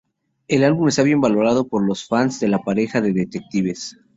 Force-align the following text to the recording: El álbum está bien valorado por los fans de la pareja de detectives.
El 0.47 0.63
álbum 0.63 0.87
está 0.87 1.03
bien 1.03 1.21
valorado 1.21 1.67
por 1.67 1.85
los 1.85 2.07
fans 2.07 2.39
de 2.39 2.47
la 2.47 2.57
pareja 2.63 3.01
de 3.01 3.13
detectives. 3.13 3.99